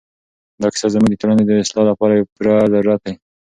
دا 0.61 0.67
کیسه 0.73 0.87
زموږ 0.93 1.09
د 1.11 1.15
ټولنې 1.21 1.43
د 1.45 1.51
اصلاح 1.63 1.85
لپاره 1.89 2.13
یو 2.13 2.29
پوره 2.33 2.53
ضرورت 2.73 2.99
دی. 3.05 3.13